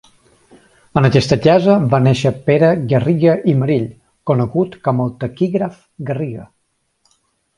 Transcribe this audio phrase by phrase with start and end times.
[1.01, 3.85] En aquesta casa va néixer Pere Garriga i Marill,
[4.31, 5.77] conegut com el taquígraf
[6.11, 6.49] Garriga.